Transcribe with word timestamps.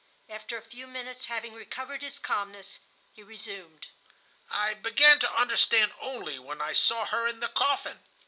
After 0.27 0.57
a 0.57 0.63
few 0.63 0.87
minutes, 0.87 1.25
having 1.25 1.53
recovered 1.53 2.01
his 2.01 2.17
calmness, 2.17 2.79
he 3.13 3.21
resumed: 3.21 3.85
"I 4.49 4.73
began 4.73 5.19
to 5.19 5.31
understand 5.35 5.93
only 5.99 6.39
when 6.39 6.59
I 6.59 6.73
saw 6.73 7.05
her 7.05 7.27
in 7.27 7.39
the 7.39 7.49
coffin." 7.49 7.99